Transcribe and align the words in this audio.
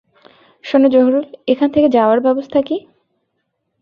শোনো 0.63 0.87
জহুরুল-এখান 0.87 1.69
থেকে 1.71 1.87
যাওয়ার 1.89 2.19
ব্যবস্থা 2.19 2.59
কী? 2.61 2.77